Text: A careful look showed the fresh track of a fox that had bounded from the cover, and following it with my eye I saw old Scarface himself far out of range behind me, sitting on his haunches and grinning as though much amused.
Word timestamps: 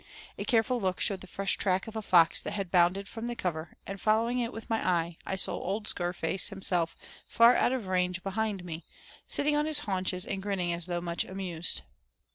A 0.39 0.45
careful 0.45 0.81
look 0.81 0.99
showed 0.99 1.21
the 1.21 1.27
fresh 1.27 1.57
track 1.57 1.85
of 1.85 1.95
a 1.95 2.01
fox 2.01 2.41
that 2.41 2.53
had 2.53 2.71
bounded 2.71 3.07
from 3.07 3.27
the 3.27 3.35
cover, 3.35 3.77
and 3.85 4.01
following 4.01 4.39
it 4.39 4.51
with 4.51 4.67
my 4.67 4.83
eye 4.83 5.19
I 5.27 5.35
saw 5.35 5.53
old 5.55 5.87
Scarface 5.87 6.47
himself 6.47 6.97
far 7.27 7.55
out 7.55 7.71
of 7.71 7.85
range 7.85 8.23
behind 8.23 8.65
me, 8.65 8.83
sitting 9.27 9.55
on 9.55 9.67
his 9.67 9.77
haunches 9.81 10.25
and 10.25 10.41
grinning 10.41 10.73
as 10.73 10.87
though 10.87 11.01
much 11.01 11.23
amused. 11.23 11.83